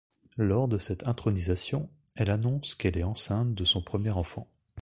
[0.39, 4.47] Lors de cette intronisation, elle annonce qu'elle est enceinte de son premier enfant.